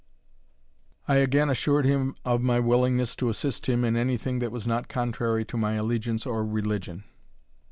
[1.07, 4.87] I again assured him of my willingness to assist him in anything that was not
[4.89, 7.03] contrary to my allegiance or religion.